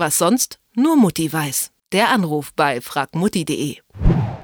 was 0.00 0.18
sonst 0.18 0.58
nur 0.74 0.96
Mutti 0.96 1.32
weiß. 1.32 1.70
Der 1.92 2.08
Anruf 2.08 2.52
bei 2.54 2.80
fragmutti.de. 2.80 3.76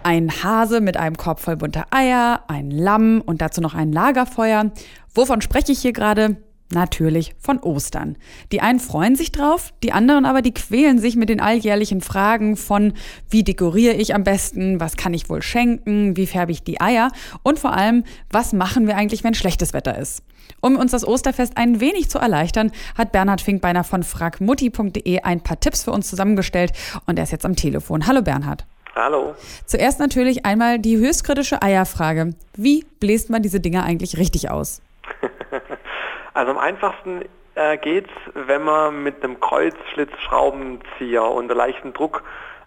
Ein 0.04 0.30
Hase 0.44 0.80
mit 0.80 0.96
einem 0.96 1.16
Korb 1.16 1.40
voll 1.40 1.56
bunter 1.56 1.86
Eier, 1.90 2.44
ein 2.46 2.70
Lamm 2.70 3.20
und 3.20 3.40
dazu 3.40 3.60
noch 3.60 3.74
ein 3.74 3.92
Lagerfeuer. 3.92 4.70
Wovon 5.12 5.40
spreche 5.40 5.72
ich 5.72 5.80
hier 5.80 5.92
gerade? 5.92 6.36
Natürlich 6.72 7.36
von 7.38 7.60
Ostern. 7.60 8.16
Die 8.50 8.60
einen 8.60 8.80
freuen 8.80 9.14
sich 9.14 9.30
drauf, 9.30 9.72
die 9.84 9.92
anderen 9.92 10.24
aber, 10.24 10.42
die 10.42 10.52
quälen 10.52 10.98
sich 10.98 11.14
mit 11.14 11.28
den 11.28 11.40
alljährlichen 11.40 12.00
Fragen 12.00 12.56
von, 12.56 12.94
wie 13.30 13.44
dekoriere 13.44 13.94
ich 13.94 14.16
am 14.16 14.24
besten, 14.24 14.80
was 14.80 14.96
kann 14.96 15.14
ich 15.14 15.28
wohl 15.28 15.42
schenken, 15.42 16.16
wie 16.16 16.26
färbe 16.26 16.50
ich 16.50 16.64
die 16.64 16.80
Eier 16.80 17.12
und 17.44 17.60
vor 17.60 17.72
allem, 17.72 18.02
was 18.30 18.52
machen 18.52 18.88
wir 18.88 18.96
eigentlich, 18.96 19.22
wenn 19.22 19.34
schlechtes 19.34 19.74
Wetter 19.74 19.96
ist. 19.96 20.24
Um 20.60 20.76
uns 20.76 20.90
das 20.90 21.06
Osterfest 21.06 21.56
ein 21.56 21.80
wenig 21.80 22.10
zu 22.10 22.18
erleichtern, 22.18 22.72
hat 22.98 23.12
Bernhard 23.12 23.40
Finkbeiner 23.40 23.84
von 23.84 24.02
fragmutti.de 24.02 25.20
ein 25.20 25.40
paar 25.42 25.60
Tipps 25.60 25.84
für 25.84 25.92
uns 25.92 26.08
zusammengestellt 26.08 26.72
und 27.06 27.16
er 27.16 27.24
ist 27.24 27.32
jetzt 27.32 27.46
am 27.46 27.54
Telefon. 27.54 28.08
Hallo 28.08 28.22
Bernhard. 28.22 28.66
Hallo. 28.96 29.34
Zuerst 29.66 30.00
natürlich 30.00 30.46
einmal 30.46 30.78
die 30.80 30.96
höchstkritische 30.96 31.62
Eierfrage. 31.62 32.34
Wie 32.56 32.84
bläst 32.98 33.30
man 33.30 33.42
diese 33.42 33.60
Dinger 33.60 33.84
eigentlich 33.84 34.16
richtig 34.16 34.50
aus? 34.50 34.80
Also 36.36 36.50
am 36.50 36.58
einfachsten 36.58 37.22
äh, 37.54 37.78
geht's, 37.78 38.10
wenn 38.34 38.62
man 38.62 39.02
mit 39.02 39.24
einem 39.24 39.40
Kreuzschlitzschraubenzieher 39.40 41.22
unter 41.22 41.54
leichtem 41.54 41.94
Druck 41.94 42.24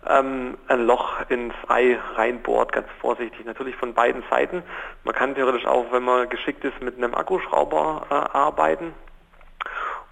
ähm, 0.08 0.58
ein 0.68 0.88
Loch 0.88 1.30
ins 1.30 1.54
Ei 1.68 2.00
reinbohrt, 2.16 2.72
ganz 2.72 2.88
vorsichtig, 3.00 3.46
natürlich 3.46 3.76
von 3.76 3.94
beiden 3.94 4.24
Seiten. 4.32 4.64
Man 5.04 5.14
kann 5.14 5.36
theoretisch 5.36 5.68
auch, 5.68 5.86
wenn 5.92 6.02
man 6.02 6.28
geschickt 6.30 6.66
ist, 6.66 6.82
mit 6.82 6.98
einem 6.98 7.14
Akkuschrauber 7.14 8.08
äh, 8.10 8.16
arbeiten. 8.36 8.96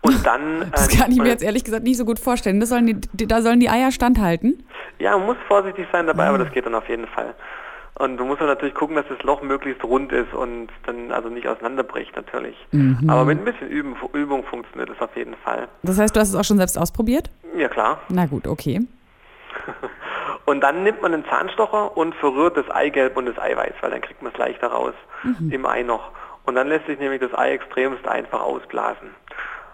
Und 0.02 0.24
dann. 0.28 0.70
das 0.72 0.90
kann 0.90 1.12
ich 1.12 1.18
mir 1.18 1.30
jetzt 1.30 1.44
ehrlich 1.44 1.64
gesagt 1.64 1.84
nicht 1.84 1.98
so 1.98 2.06
gut 2.06 2.20
vorstellen. 2.20 2.64
Sollen 2.64 3.02
die, 3.12 3.28
da 3.28 3.42
sollen 3.42 3.60
die 3.60 3.70
Eier 3.70 3.92
standhalten? 3.92 4.68
Ja, 5.00 5.18
man 5.18 5.26
muss 5.26 5.38
vorsichtig 5.48 5.88
sein 5.92 6.06
dabei, 6.06 6.26
mhm. 6.26 6.36
aber 6.36 6.44
das 6.44 6.54
geht 6.54 6.68
dann 6.68 6.76
auf 6.76 6.88
jeden 6.90 7.08
Fall. 7.08 7.34
Und 8.00 8.18
du 8.18 8.26
musst 8.26 8.42
natürlich 8.42 8.76
gucken, 8.76 8.96
dass 8.96 9.08
das 9.10 9.22
Loch 9.24 9.42
möglichst 9.42 9.84
rund 9.84 10.12
ist 10.12 10.32
und 10.34 10.68
dann 10.86 11.12
also 11.12 11.30
nicht 11.30 11.48
auseinanderbricht 11.48 12.16
natürlich. 12.16 12.56
Mhm. 12.72 13.10
Aber 13.10 13.26
mit 13.26 13.40
ein 13.40 13.46
bisschen 13.46 13.70
Üben, 13.70 13.96
Übung 14.14 14.44
funktioniert 14.44 14.90
das 14.90 15.00
auf 15.00 15.16
jeden 15.16 15.36
Fall. 15.38 15.68
Das 15.82 15.98
heißt, 15.98 16.16
du 16.16 16.20
hast 16.20 16.30
es 16.30 16.36
auch 16.36 16.44
schon 16.44 16.58
selbst 16.58 16.78
ausprobiert? 16.78 17.32
Ja, 17.56 17.70
klar. 17.70 18.00
Na 18.10 18.28
gut, 18.28 18.48
okay. 18.48 18.82
und 20.46 20.62
dann 20.62 20.84
nimmt 20.84 21.02
man 21.02 21.14
einen 21.14 21.26
Zahnstocher 21.26 21.98
und 21.98 22.14
verrührt 22.16 22.56
das 22.56 22.70
Eigelb 22.70 23.18
und 23.18 23.26
das 23.26 23.40
Eiweiß, 23.40 23.74
weil 23.82 23.90
dann 23.90 24.02
kriegt 24.02 24.22
man 24.22 24.32
es 24.32 24.38
leichter 24.38 24.68
raus 24.68 24.94
mhm. 25.24 25.52
im 25.52 25.66
Ei 25.66 25.82
noch. 25.82 26.12
Und 26.46 26.54
dann 26.54 26.68
lässt 26.68 26.86
sich 26.86 27.00
nämlich 27.00 27.20
das 27.20 27.34
Ei 27.34 27.52
extremst 27.54 28.08
einfach 28.08 28.42
ausblasen. 28.42 29.10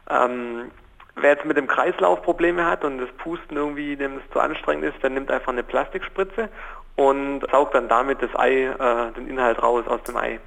Ähm, 0.10 0.72
wer 1.16 1.32
jetzt 1.32 1.46
mit 1.46 1.58
dem 1.58 1.68
Kreislauf 1.68 2.22
Probleme 2.22 2.66
hat 2.66 2.86
und 2.86 3.00
das 3.00 3.10
Pusten 3.18 3.58
irgendwie 3.58 3.98
dem 3.98 4.18
es 4.18 4.24
zu 4.32 4.40
anstrengend 4.40 4.86
ist, 4.86 5.04
der 5.04 5.10
nimmt 5.10 5.30
einfach 5.30 5.52
eine 5.52 5.64
Plastikspritze 5.64 6.48
und 6.96 7.42
saugt 7.52 7.76
dann 7.76 7.88
damit 7.88 8.22
das 8.22 8.36
Ei, 8.36 8.66
äh, 8.66 9.12
den 9.14 9.28
Inhalt 9.28 9.62
raus 9.62 9.86
aus 9.88 10.04
dem 10.04 10.18
Ei. 10.18 10.40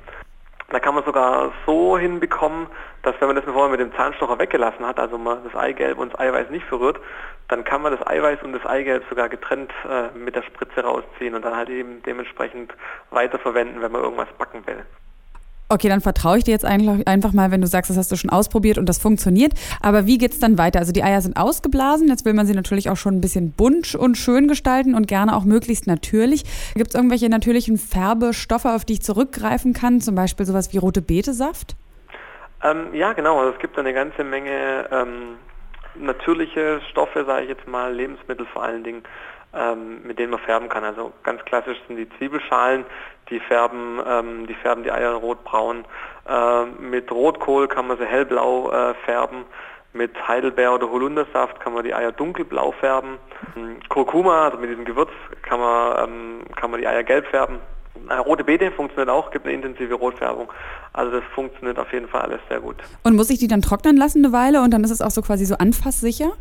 Da 0.70 0.80
kann 0.80 0.94
man 0.94 1.04
sogar 1.04 1.52
so 1.64 1.96
hinbekommen, 1.96 2.66
dass 3.02 3.14
wenn 3.20 3.28
man 3.28 3.36
das 3.36 3.44
vorher 3.44 3.70
mit 3.70 3.78
dem 3.78 3.94
Zahnstocher 3.94 4.38
weggelassen 4.38 4.84
hat, 4.84 4.98
also 4.98 5.16
man 5.16 5.44
das 5.44 5.54
Eigelb 5.54 5.98
und 5.98 6.12
das 6.12 6.20
Eiweiß 6.20 6.50
nicht 6.50 6.66
verrührt, 6.66 7.00
dann 7.48 7.62
kann 7.62 7.82
man 7.82 7.96
das 7.96 8.04
Eiweiß 8.04 8.42
und 8.42 8.52
das 8.52 8.66
Eigelb 8.66 9.04
sogar 9.08 9.28
getrennt 9.28 9.72
äh, 9.88 10.16
mit 10.18 10.34
der 10.34 10.42
Spritze 10.42 10.82
rausziehen 10.82 11.34
und 11.34 11.44
dann 11.44 11.56
halt 11.56 11.68
eben 11.68 12.02
dementsprechend 12.02 12.74
weiterverwenden, 13.10 13.80
wenn 13.80 13.92
man 13.92 14.02
irgendwas 14.02 14.28
backen 14.38 14.66
will. 14.66 14.84
Okay, 15.68 15.88
dann 15.88 16.00
vertraue 16.00 16.38
ich 16.38 16.44
dir 16.44 16.52
jetzt 16.52 16.64
einfach 16.64 17.32
mal, 17.32 17.50
wenn 17.50 17.60
du 17.60 17.66
sagst, 17.66 17.90
das 17.90 17.96
hast 17.96 18.12
du 18.12 18.16
schon 18.16 18.30
ausprobiert 18.30 18.78
und 18.78 18.88
das 18.88 18.98
funktioniert. 18.98 19.52
Aber 19.82 20.06
wie 20.06 20.16
geht's 20.16 20.38
dann 20.38 20.58
weiter? 20.58 20.78
Also 20.78 20.92
die 20.92 21.02
Eier 21.02 21.20
sind 21.20 21.36
ausgeblasen. 21.36 22.06
Jetzt 22.06 22.24
will 22.24 22.34
man 22.34 22.46
sie 22.46 22.54
natürlich 22.54 22.88
auch 22.88 22.96
schon 22.96 23.16
ein 23.16 23.20
bisschen 23.20 23.50
bunt 23.50 23.96
und 23.96 24.16
schön 24.16 24.46
gestalten 24.46 24.94
und 24.94 25.08
gerne 25.08 25.34
auch 25.34 25.44
möglichst 25.44 25.88
natürlich. 25.88 26.44
Gibt 26.74 26.90
es 26.90 26.94
irgendwelche 26.94 27.28
natürlichen 27.28 27.78
Färbestoffe, 27.78 28.66
auf 28.66 28.84
die 28.84 28.94
ich 28.94 29.02
zurückgreifen 29.02 29.72
kann? 29.72 30.00
Zum 30.00 30.14
Beispiel 30.14 30.46
sowas 30.46 30.72
wie 30.72 30.78
rote 30.78 31.02
Betesaft? 31.02 31.74
Ähm, 32.62 32.94
ja, 32.94 33.12
genau. 33.12 33.40
Also 33.40 33.52
es 33.52 33.58
gibt 33.58 33.76
eine 33.76 33.92
ganze 33.92 34.22
Menge 34.22 34.88
ähm, 34.92 35.36
natürliche 35.98 36.80
Stoffe, 36.90 37.24
sage 37.24 37.42
ich 37.42 37.48
jetzt 37.48 37.66
mal, 37.66 37.92
Lebensmittel 37.92 38.46
vor 38.52 38.62
allen 38.62 38.84
Dingen 38.84 39.02
mit 40.04 40.18
denen 40.18 40.30
man 40.30 40.40
färben 40.40 40.68
kann. 40.68 40.84
Also 40.84 41.12
ganz 41.22 41.44
klassisch 41.44 41.78
sind 41.86 41.96
die 41.96 42.08
Zwiebelschalen, 42.18 42.84
die 43.30 43.40
färben, 43.40 44.00
ähm, 44.06 44.46
die 44.46 44.54
färben 44.54 44.84
die 44.84 44.92
Eier 44.92 45.12
rotbraun. 45.12 45.84
Äh, 46.28 46.64
mit 46.80 47.10
Rotkohl 47.10 47.68
kann 47.68 47.86
man 47.86 47.98
sie 47.98 48.06
hellblau 48.06 48.70
äh, 48.70 48.94
färben. 49.04 49.44
Mit 49.92 50.28
Heidelbeer 50.28 50.74
oder 50.74 50.90
Holundersaft 50.90 51.58
kann 51.60 51.72
man 51.72 51.84
die 51.84 51.94
Eier 51.94 52.12
dunkelblau 52.12 52.72
färben. 52.72 53.18
Mhm. 53.54 53.78
Kurkuma, 53.88 54.44
also 54.44 54.58
mit 54.58 54.70
diesem 54.70 54.84
Gewürz, 54.84 55.10
kann 55.42 55.60
man, 55.60 56.08
ähm, 56.08 56.40
kann 56.54 56.70
man 56.70 56.80
die 56.80 56.86
Eier 56.86 57.02
gelb 57.02 57.26
färben. 57.28 57.58
Äh, 58.08 58.14
rote 58.14 58.44
Beete 58.44 58.70
funktioniert 58.70 59.08
auch, 59.08 59.30
gibt 59.30 59.46
eine 59.46 59.54
intensive 59.54 59.94
Rotfärbung. 59.94 60.52
Also 60.92 61.12
das 61.12 61.24
funktioniert 61.34 61.78
auf 61.78 61.92
jeden 61.92 62.08
Fall 62.08 62.22
alles 62.22 62.40
sehr 62.48 62.60
gut. 62.60 62.76
Und 63.02 63.16
muss 63.16 63.30
ich 63.30 63.38
die 63.38 63.48
dann 63.48 63.62
trocknen 63.62 63.96
lassen 63.96 64.24
eine 64.24 64.32
Weile 64.32 64.62
und 64.62 64.72
dann 64.72 64.84
ist 64.84 64.90
es 64.90 65.00
auch 65.00 65.10
so 65.10 65.22
quasi 65.22 65.44
so 65.46 65.56
anfasssicher? 65.56 66.32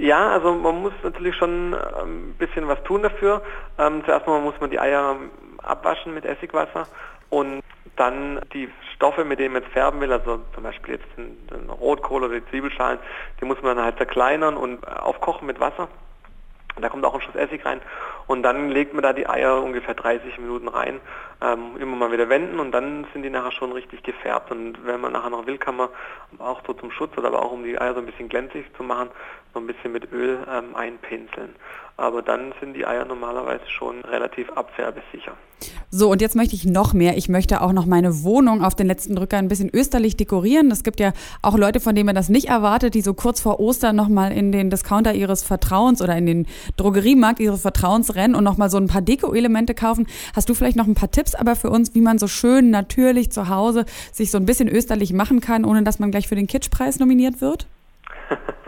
Ja, 0.00 0.30
also 0.30 0.54
man 0.54 0.80
muss 0.80 0.94
natürlich 1.02 1.36
schon 1.36 1.74
ähm, 1.74 2.30
ein 2.30 2.34
bisschen 2.38 2.66
was 2.66 2.82
tun 2.84 3.02
dafür. 3.02 3.42
Ähm, 3.76 4.02
zuerst 4.06 4.26
mal 4.26 4.40
muss 4.40 4.58
man 4.58 4.70
die 4.70 4.80
Eier 4.80 5.16
abwaschen 5.58 6.14
mit 6.14 6.24
Essigwasser 6.24 6.86
und 7.28 7.60
dann 7.96 8.40
die 8.54 8.70
Stoffe, 8.94 9.26
mit 9.26 9.38
denen 9.38 9.52
man 9.52 9.62
jetzt 9.62 9.72
färben 9.74 10.00
will, 10.00 10.10
also 10.10 10.40
zum 10.54 10.62
Beispiel 10.62 10.94
jetzt 10.94 11.06
den, 11.18 11.46
den 11.48 11.68
Rotkohl 11.68 12.24
oder 12.24 12.40
die 12.40 12.46
Zwiebelschalen, 12.46 12.98
die 13.42 13.44
muss 13.44 13.60
man 13.60 13.76
dann 13.76 13.84
halt 13.84 13.98
zerkleinern 13.98 14.56
und 14.56 14.88
aufkochen 14.88 15.46
mit 15.46 15.60
Wasser. 15.60 15.88
Da 16.80 16.88
kommt 16.88 17.04
auch 17.04 17.12
ein 17.14 17.20
Schuss 17.20 17.34
Essig 17.34 17.66
rein 17.66 17.82
und 18.30 18.44
dann 18.44 18.70
legt 18.70 18.94
man 18.94 19.02
da 19.02 19.12
die 19.12 19.28
Eier 19.28 19.60
ungefähr 19.60 19.94
30 19.94 20.38
Minuten 20.38 20.68
rein, 20.68 21.00
ähm, 21.40 21.76
immer 21.80 21.96
mal 21.96 22.12
wieder 22.12 22.28
wenden 22.28 22.60
und 22.60 22.70
dann 22.70 23.04
sind 23.12 23.24
die 23.24 23.28
nachher 23.28 23.50
schon 23.50 23.72
richtig 23.72 24.04
gefärbt. 24.04 24.52
Und 24.52 24.86
wenn 24.86 25.00
man 25.00 25.14
nachher 25.14 25.30
noch 25.30 25.48
will, 25.48 25.58
kann 25.58 25.74
man 25.74 25.88
auch 26.38 26.60
so 26.64 26.72
zum 26.74 26.92
Schutz 26.92 27.18
oder 27.18 27.26
aber 27.26 27.44
auch 27.44 27.50
um 27.50 27.64
die 27.64 27.76
Eier 27.76 27.92
so 27.92 27.98
ein 27.98 28.06
bisschen 28.06 28.28
glänzig 28.28 28.66
zu 28.76 28.84
machen, 28.84 29.08
so 29.52 29.58
ein 29.58 29.66
bisschen 29.66 29.90
mit 29.90 30.12
Öl 30.12 30.38
ähm, 30.48 30.76
einpinseln. 30.76 31.56
Aber 31.96 32.22
dann 32.22 32.54
sind 32.60 32.74
die 32.74 32.86
Eier 32.86 33.04
normalerweise 33.04 33.68
schon 33.68 34.00
relativ 34.02 34.48
abfärbesicher. 34.52 35.32
So, 35.90 36.10
und 36.10 36.22
jetzt 36.22 36.36
möchte 36.36 36.54
ich 36.54 36.64
noch 36.64 36.94
mehr. 36.94 37.16
Ich 37.16 37.28
möchte 37.28 37.60
auch 37.60 37.72
noch 37.72 37.84
meine 37.84 38.22
Wohnung 38.22 38.64
auf 38.64 38.74
den 38.74 38.86
letzten 38.86 39.16
Drücker 39.16 39.38
ein 39.38 39.48
bisschen 39.48 39.70
österlich 39.74 40.16
dekorieren. 40.16 40.70
Es 40.70 40.84
gibt 40.84 41.00
ja 41.00 41.12
auch 41.42 41.58
Leute, 41.58 41.80
von 41.80 41.94
denen 41.94 42.06
man 42.06 42.14
das 42.14 42.28
nicht 42.28 42.48
erwartet, 42.48 42.94
die 42.94 43.02
so 43.02 43.12
kurz 43.12 43.40
vor 43.40 43.60
Ostern 43.60 43.96
nochmal 43.96 44.32
in 44.32 44.52
den 44.52 44.70
Discounter 44.70 45.12
ihres 45.12 45.42
Vertrauens 45.42 46.00
oder 46.00 46.16
in 46.16 46.26
den 46.26 46.46
Drogeriemarkt 46.76 47.40
ihres 47.40 47.62
Vertrauens 47.62 48.14
rennen 48.14 48.19
und 48.34 48.44
nochmal 48.44 48.70
so 48.70 48.76
ein 48.76 48.86
paar 48.86 49.02
Deko-Elemente 49.02 49.74
kaufen. 49.74 50.06
Hast 50.34 50.48
du 50.48 50.54
vielleicht 50.54 50.76
noch 50.76 50.86
ein 50.86 50.94
paar 50.94 51.10
Tipps 51.10 51.34
aber 51.34 51.56
für 51.56 51.70
uns, 51.70 51.94
wie 51.94 52.00
man 52.00 52.18
so 52.18 52.28
schön 52.28 52.70
natürlich 52.70 53.30
zu 53.30 53.48
Hause 53.48 53.84
sich 54.12 54.30
so 54.30 54.38
ein 54.38 54.46
bisschen 54.46 54.68
österlich 54.68 55.12
machen 55.12 55.40
kann, 55.40 55.64
ohne 55.64 55.82
dass 55.82 55.98
man 55.98 56.10
gleich 56.10 56.28
für 56.28 56.36
den 56.36 56.46
Kitschpreis 56.46 56.98
nominiert 56.98 57.40
wird? 57.40 57.66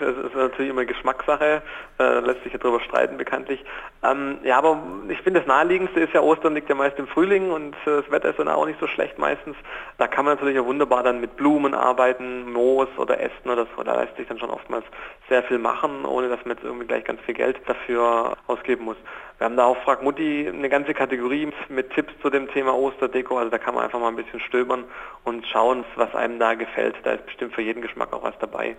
Das 0.00 0.16
ist 0.16 0.34
natürlich 0.34 0.70
immer 0.70 0.84
Geschmackssache, 0.84 1.62
äh, 1.98 2.20
lässt 2.20 2.42
sich 2.42 2.52
ja 2.52 2.58
darüber 2.58 2.80
streiten 2.80 3.16
bekanntlich. 3.16 3.64
Ähm, 4.02 4.38
ja, 4.42 4.58
aber 4.58 4.82
ich 5.08 5.20
finde 5.22 5.40
das 5.40 5.46
naheliegendste 5.46 6.00
ist 6.00 6.12
ja 6.12 6.20
Ostern 6.20 6.54
liegt 6.54 6.68
ja 6.68 6.74
meist 6.74 6.98
im 6.98 7.06
Frühling 7.06 7.50
und 7.50 7.74
äh, 7.86 8.02
das 8.02 8.10
Wetter 8.10 8.30
ist 8.30 8.38
dann 8.38 8.48
auch 8.48 8.66
nicht 8.66 8.80
so 8.80 8.86
schlecht 8.86 9.18
meistens. 9.18 9.56
Da 9.98 10.06
kann 10.06 10.24
man 10.24 10.36
natürlich 10.36 10.58
auch 10.58 10.66
wunderbar 10.66 11.02
dann 11.02 11.20
mit 11.20 11.36
Blumen 11.36 11.74
arbeiten, 11.74 12.52
Moos 12.52 12.88
oder 12.96 13.20
Ästen 13.20 13.50
oder 13.50 13.66
so. 13.76 13.82
Da 13.82 14.00
lässt 14.00 14.16
sich 14.16 14.26
dann 14.26 14.38
schon 14.38 14.50
oftmals 14.50 14.84
sehr 15.28 15.42
viel 15.44 15.58
machen, 15.58 16.04
ohne 16.04 16.28
dass 16.28 16.44
man 16.44 16.56
jetzt 16.56 16.64
irgendwie 16.64 16.86
gleich 16.86 17.04
ganz 17.04 17.20
viel 17.22 17.34
Geld 17.34 17.60
dafür 17.66 18.36
ausgeben 18.46 18.84
muss. 18.84 18.96
Wir 19.38 19.46
haben 19.46 19.56
da 19.56 19.64
auch 19.64 19.76
Frag 19.78 20.02
Mutti 20.02 20.48
eine 20.48 20.68
ganze 20.68 20.94
Kategorie 20.94 21.50
mit 21.68 21.90
Tipps 21.90 22.12
zu 22.22 22.30
dem 22.30 22.48
Thema 22.48 22.74
Osterdeko. 22.74 23.38
Also 23.38 23.50
da 23.50 23.58
kann 23.58 23.74
man 23.74 23.84
einfach 23.84 23.98
mal 23.98 24.08
ein 24.08 24.16
bisschen 24.16 24.40
stöbern 24.40 24.84
und 25.24 25.46
schauen, 25.46 25.84
was 25.96 26.14
einem 26.14 26.38
da 26.38 26.54
gefällt. 26.54 26.94
Da 27.02 27.12
ist 27.12 27.26
bestimmt 27.26 27.54
für 27.54 27.62
jeden 27.62 27.82
Geschmack 27.82 28.12
auch 28.12 28.22
was 28.22 28.38
dabei. 28.38 28.76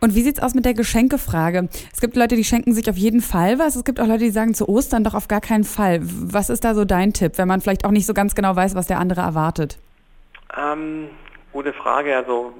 Und 0.00 0.14
wie 0.14 0.22
sieht's 0.22 0.42
aus 0.42 0.54
mit 0.54 0.64
der 0.64 0.74
Geschenkefrage? 0.74 1.68
Es 1.92 2.00
gibt 2.00 2.16
Leute, 2.16 2.36
die 2.36 2.44
schenken 2.44 2.72
sich 2.74 2.88
auf 2.90 2.96
jeden 2.96 3.20
Fall 3.20 3.58
was. 3.58 3.76
Es 3.76 3.84
gibt 3.84 3.98
auch 4.00 4.06
Leute, 4.06 4.24
die 4.24 4.30
sagen 4.30 4.54
zu 4.54 4.68
Ostern 4.68 5.04
doch 5.04 5.14
auf 5.14 5.28
gar 5.28 5.40
keinen 5.40 5.64
Fall. 5.64 6.00
Was 6.02 6.50
ist 6.50 6.64
da 6.64 6.74
so 6.74 6.84
dein 6.84 7.12
Tipp, 7.12 7.38
wenn 7.38 7.48
man 7.48 7.60
vielleicht 7.60 7.84
auch 7.84 7.90
nicht 7.90 8.06
so 8.06 8.14
ganz 8.14 8.34
genau 8.34 8.54
weiß, 8.54 8.74
was 8.74 8.86
der 8.86 8.98
andere 8.98 9.22
erwartet? 9.22 9.78
Ähm, 10.56 11.08
gute 11.52 11.72
Frage. 11.72 12.14
Also 12.16 12.52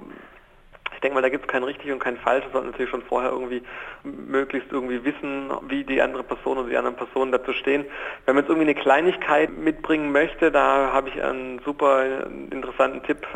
ich 0.94 1.00
denke 1.00 1.14
mal, 1.14 1.20
da 1.20 1.28
gibt 1.28 1.44
es 1.44 1.52
kein 1.52 1.62
richtig 1.62 1.92
und 1.92 1.98
kein 1.98 2.16
falsch. 2.16 2.44
Man 2.44 2.52
sollte 2.52 2.68
natürlich 2.68 2.90
schon 2.90 3.02
vorher 3.02 3.30
irgendwie 3.30 3.62
möglichst 4.02 4.72
irgendwie 4.72 5.04
wissen, 5.04 5.50
wie 5.68 5.84
die 5.84 6.00
andere 6.00 6.22
Person 6.22 6.56
oder 6.56 6.70
die 6.70 6.76
anderen 6.76 6.96
Personen 6.96 7.32
dazu 7.32 7.52
stehen. 7.52 7.84
Wenn 8.24 8.34
man 8.34 8.44
jetzt 8.44 8.48
irgendwie 8.48 8.70
eine 8.70 8.80
Kleinigkeit 8.80 9.56
mitbringen 9.56 10.10
möchte, 10.10 10.50
da 10.50 10.90
habe 10.92 11.10
ich 11.10 11.22
einen 11.22 11.60
super 11.64 12.26
interessanten 12.50 13.02
Tipp 13.02 13.26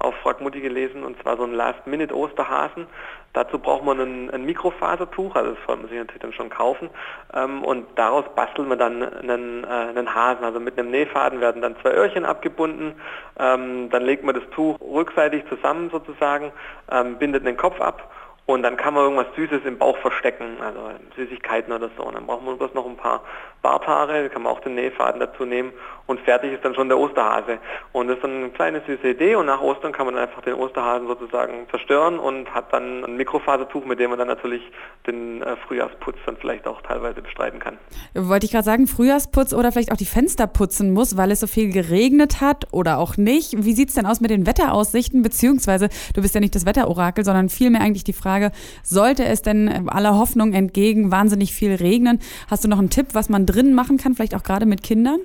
auf 0.00 0.14
Fragmutti 0.16 0.60
gelesen 0.60 1.04
und 1.04 1.20
zwar 1.22 1.36
so 1.36 1.44
ein 1.44 1.52
Last-Minute-Osterhasen. 1.52 2.86
Dazu 3.32 3.60
braucht 3.60 3.84
man 3.84 4.00
ein, 4.00 4.30
ein, 4.30 4.44
Mikrofasertuch, 4.44 5.36
also 5.36 5.50
das 5.52 5.58
sollte 5.64 5.82
man 5.82 5.90
sich 5.90 5.98
natürlich 5.98 6.22
dann 6.22 6.32
schon 6.32 6.50
kaufen 6.50 6.90
ähm, 7.32 7.62
und 7.62 7.86
daraus 7.94 8.24
bastelt 8.34 8.66
man 8.66 8.78
dann 8.78 9.02
einen, 9.02 9.62
äh, 9.62 9.66
einen, 9.68 10.12
Hasen. 10.12 10.44
Also 10.44 10.58
mit 10.58 10.76
einem 10.76 10.90
Nähfaden 10.90 11.40
werden 11.40 11.62
dann 11.62 11.76
zwei 11.80 11.92
Öhrchen 11.92 12.24
abgebunden, 12.24 12.94
ähm, 13.38 13.88
dann 13.90 14.02
legt 14.02 14.24
man 14.24 14.34
das 14.34 14.42
Tuch 14.50 14.80
rückseitig 14.80 15.44
zusammen 15.48 15.90
sozusagen, 15.90 16.50
ähm, 16.90 17.18
bindet 17.18 17.46
den 17.46 17.56
Kopf 17.56 17.80
ab 17.80 18.10
Und 18.50 18.64
dann 18.64 18.76
kann 18.76 18.94
man 18.94 19.04
irgendwas 19.04 19.32
Süßes 19.36 19.64
im 19.64 19.78
Bauch 19.78 19.96
verstecken, 19.98 20.60
also 20.60 20.80
Süßigkeiten 21.14 21.72
oder 21.72 21.88
so. 21.96 22.02
Und 22.02 22.14
dann 22.14 22.26
braucht 22.26 22.44
man 22.44 22.58
bloß 22.58 22.74
noch 22.74 22.84
ein 22.84 22.96
paar 22.96 23.22
Barthaare, 23.62 24.28
kann 24.28 24.42
man 24.42 24.52
auch 24.52 24.60
den 24.60 24.74
Nähfaden 24.74 25.20
dazu 25.20 25.44
nehmen 25.44 25.72
und 26.10 26.20
fertig 26.20 26.52
ist 26.52 26.64
dann 26.64 26.74
schon 26.74 26.88
der 26.88 26.98
Osterhase. 26.98 27.58
Und 27.92 28.08
das 28.08 28.16
ist 28.16 28.24
dann 28.24 28.36
eine 28.36 28.50
kleine 28.50 28.82
süße 28.86 29.10
Idee 29.10 29.36
und 29.36 29.46
nach 29.46 29.60
Ostern 29.60 29.92
kann 29.92 30.06
man 30.06 30.16
dann 30.16 30.24
einfach 30.24 30.42
den 30.42 30.54
Osterhasen 30.54 31.06
sozusagen 31.06 31.68
zerstören 31.70 32.18
und 32.18 32.52
hat 32.52 32.72
dann 32.72 33.04
ein 33.04 33.16
Mikrofasertuch, 33.16 33.84
mit 33.84 34.00
dem 34.00 34.10
man 34.10 34.18
dann 34.18 34.28
natürlich 34.28 34.62
den 35.06 35.42
äh, 35.42 35.56
Frühjahrsputz 35.68 36.16
dann 36.26 36.36
vielleicht 36.36 36.66
auch 36.66 36.80
teilweise 36.82 37.22
bestreiten 37.22 37.60
kann. 37.60 37.78
Wollte 38.14 38.46
ich 38.46 38.52
gerade 38.52 38.64
sagen, 38.64 38.86
Frühjahrsputz 38.86 39.52
oder 39.52 39.72
vielleicht 39.72 39.92
auch 39.92 39.96
die 39.96 40.06
Fenster 40.06 40.46
putzen 40.46 40.92
muss, 40.92 41.16
weil 41.16 41.30
es 41.30 41.40
so 41.40 41.46
viel 41.46 41.70
geregnet 41.72 42.40
hat 42.40 42.66
oder 42.72 42.98
auch 42.98 43.16
nicht. 43.16 43.64
Wie 43.64 43.74
sieht 43.74 43.90
es 43.90 43.94
denn 43.94 44.06
aus 44.06 44.20
mit 44.20 44.30
den 44.30 44.46
Wetteraussichten? 44.46 45.22
Beziehungsweise, 45.22 45.90
du 46.14 46.22
bist 46.22 46.34
ja 46.34 46.40
nicht 46.40 46.54
das 46.54 46.66
Wetterorakel, 46.66 47.24
sondern 47.24 47.50
vielmehr 47.50 47.82
eigentlich 47.82 48.04
die 48.04 48.14
Frage, 48.14 48.39
sollte 48.82 49.24
es 49.24 49.42
denn 49.42 49.88
aller 49.88 50.18
Hoffnung 50.18 50.52
entgegen 50.52 51.10
wahnsinnig 51.10 51.52
viel 51.52 51.74
regnen? 51.74 52.20
Hast 52.50 52.64
du 52.64 52.68
noch 52.68 52.78
einen 52.78 52.90
Tipp, 52.90 53.08
was 53.12 53.28
man 53.28 53.46
drin 53.46 53.74
machen 53.74 53.98
kann, 53.98 54.14
vielleicht 54.14 54.34
auch 54.34 54.42
gerade 54.42 54.66
mit 54.66 54.82
Kindern? 54.82 55.20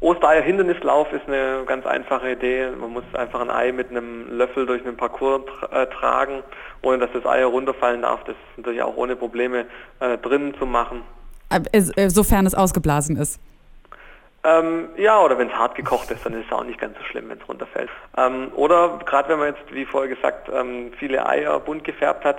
Ostereier 0.00 0.42
Hindernislauf 0.42 1.10
ist 1.12 1.26
eine 1.26 1.64
ganz 1.66 1.86
einfache 1.86 2.32
Idee. 2.32 2.68
Man 2.78 2.92
muss 2.92 3.04
einfach 3.14 3.40
ein 3.40 3.50
Ei 3.50 3.72
mit 3.72 3.90
einem 3.90 4.30
Löffel 4.30 4.66
durch 4.66 4.84
einen 4.84 4.96
Parcours 4.96 5.42
tra 5.46 5.82
äh, 5.82 5.86
tragen, 5.86 6.42
ohne 6.82 6.98
dass 6.98 7.10
das 7.14 7.24
Ei 7.24 7.42
runterfallen 7.44 8.02
darf. 8.02 8.20
Das 8.24 8.36
ist 8.36 8.58
natürlich 8.58 8.82
auch 8.82 8.96
ohne 8.96 9.16
Probleme 9.16 9.64
äh, 10.00 10.18
drinnen 10.18 10.54
zu 10.58 10.66
machen. 10.66 11.02
Äh, 11.48 12.10
sofern 12.10 12.44
es 12.44 12.54
ausgeblasen 12.54 13.16
ist. 13.16 13.40
Ähm, 14.46 14.90
ja, 14.96 15.20
oder 15.20 15.38
wenn 15.38 15.48
es 15.48 15.54
hart 15.54 15.74
gekocht 15.74 16.08
ist, 16.12 16.24
dann 16.24 16.32
ist 16.34 16.46
es 16.46 16.52
auch 16.52 16.62
nicht 16.62 16.78
ganz 16.78 16.96
so 16.96 17.02
schlimm, 17.04 17.28
wenn 17.28 17.38
es 17.38 17.48
runterfällt. 17.48 17.90
Ähm, 18.16 18.52
oder 18.54 19.00
gerade 19.04 19.28
wenn 19.30 19.40
man 19.40 19.48
jetzt, 19.48 19.74
wie 19.74 19.84
vorher 19.84 20.14
gesagt, 20.14 20.48
ähm, 20.54 20.92
viele 21.00 21.26
Eier 21.26 21.58
bunt 21.58 21.82
gefärbt 21.82 22.24
hat, 22.24 22.38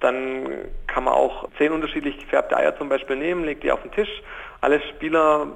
dann 0.00 0.46
kann 0.86 1.04
man 1.04 1.14
auch 1.14 1.48
zehn 1.56 1.72
unterschiedlich 1.72 2.18
gefärbte 2.18 2.54
Eier 2.54 2.76
zum 2.76 2.90
Beispiel 2.90 3.16
nehmen, 3.16 3.44
legt 3.44 3.62
die 3.62 3.72
auf 3.72 3.80
den 3.80 3.92
Tisch. 3.92 4.10
Alle 4.60 4.80
Spieler 4.82 5.46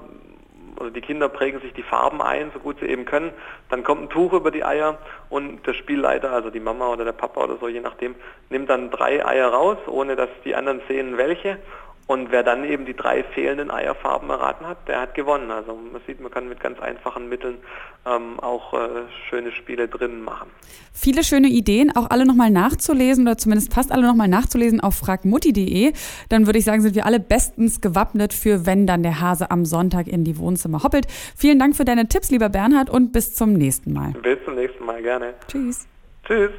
oder 0.80 0.90
die 0.90 1.02
Kinder 1.02 1.28
prägen 1.28 1.60
sich 1.60 1.74
die 1.74 1.82
Farben 1.82 2.22
ein, 2.22 2.50
so 2.54 2.58
gut 2.58 2.78
sie 2.80 2.86
eben 2.86 3.04
können. 3.04 3.30
Dann 3.68 3.84
kommt 3.84 4.02
ein 4.02 4.08
Tuch 4.08 4.32
über 4.32 4.50
die 4.50 4.64
Eier 4.64 4.96
und 5.28 5.66
der 5.66 5.74
Spielleiter, 5.74 6.32
also 6.32 6.48
die 6.48 6.60
Mama 6.60 6.88
oder 6.88 7.04
der 7.04 7.12
Papa 7.12 7.44
oder 7.44 7.58
so, 7.58 7.68
je 7.68 7.80
nachdem, 7.80 8.14
nimmt 8.48 8.70
dann 8.70 8.90
drei 8.90 9.24
Eier 9.24 9.48
raus, 9.48 9.76
ohne 9.86 10.16
dass 10.16 10.30
die 10.44 10.54
anderen 10.54 10.80
sehen, 10.88 11.18
welche 11.18 11.58
und 12.06 12.30
wer 12.30 12.42
dann 12.42 12.64
eben 12.64 12.84
die 12.84 12.94
drei 12.94 13.22
fehlenden 13.22 13.70
Eierfarben 13.70 14.28
erraten 14.28 14.66
hat, 14.66 14.88
der 14.88 15.00
hat 15.00 15.14
gewonnen. 15.14 15.50
Also 15.50 15.74
man 15.74 16.00
sieht, 16.06 16.20
man 16.20 16.30
kann 16.30 16.48
mit 16.48 16.60
ganz 16.60 16.80
einfachen 16.80 17.28
Mitteln 17.28 17.58
ähm, 18.04 18.40
auch 18.40 18.74
äh, 18.74 19.04
schöne 19.28 19.52
Spiele 19.52 19.88
drinnen 19.88 20.22
machen. 20.22 20.50
Viele 20.92 21.24
schöne 21.24 21.48
Ideen, 21.48 21.94
auch 21.94 22.10
alle 22.10 22.26
nochmal 22.26 22.50
nachzulesen 22.50 23.26
oder 23.26 23.38
zumindest 23.38 23.72
fast 23.72 23.92
alle 23.92 24.06
nochmal 24.06 24.28
nachzulesen 24.28 24.80
auf 24.80 24.96
fragmutti.de. 24.96 25.92
Dann 26.28 26.46
würde 26.46 26.58
ich 26.58 26.64
sagen, 26.64 26.82
sind 26.82 26.94
wir 26.94 27.06
alle 27.06 27.20
bestens 27.20 27.80
gewappnet 27.80 28.34
für, 28.34 28.66
wenn 28.66 28.86
dann 28.86 29.02
der 29.02 29.20
Hase 29.20 29.50
am 29.50 29.64
Sonntag 29.64 30.08
in 30.08 30.24
die 30.24 30.38
Wohnzimmer 30.38 30.82
hoppelt. 30.82 31.06
Vielen 31.36 31.58
Dank 31.58 31.76
für 31.76 31.84
deine 31.84 32.08
Tipps, 32.08 32.30
lieber 32.30 32.48
Bernhard, 32.48 32.90
und 32.90 33.12
bis 33.12 33.34
zum 33.34 33.52
nächsten 33.52 33.92
Mal. 33.92 34.12
Bis 34.22 34.38
zum 34.44 34.56
nächsten 34.56 34.84
Mal, 34.84 35.02
gerne. 35.02 35.34
Tschüss. 35.48 35.86
Tschüss. 36.24 36.50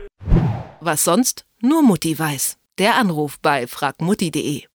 Was 0.80 1.04
sonst? 1.04 1.46
Nur 1.62 1.84
Mutti 1.84 2.18
weiß. 2.18 2.58
Der 2.80 2.96
Anruf 2.96 3.40
bei 3.40 3.68
fragmutti.de 3.68 4.64